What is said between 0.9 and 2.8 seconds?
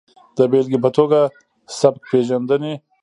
ټوګه سبک پېژندنې